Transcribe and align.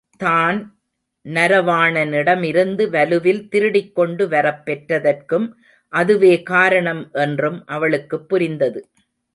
தான் 0.19 0.59
நரவாணனிட 1.25 2.39
மிருந்து 2.39 2.89
வலுவில் 2.89 3.49
திருடிக் 3.49 3.95
கொண்டு 3.95 4.27
வரப் 4.27 4.65
பெற்றதற்கும் 4.65 5.47
அதுவே 5.93 6.43
காரணம் 6.43 7.03
என்றும் 7.19 7.65
அவளுக்குப் 7.67 8.29
புரிந்தது. 8.29 8.81